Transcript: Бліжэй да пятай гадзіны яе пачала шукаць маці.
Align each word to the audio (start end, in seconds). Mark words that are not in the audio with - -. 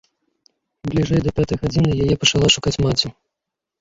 Бліжэй 0.93 1.21
да 1.27 1.31
пятай 1.39 1.57
гадзіны 1.65 1.91
яе 2.07 2.15
пачала 2.25 2.47
шукаць 2.59 2.77
маці. 2.87 3.07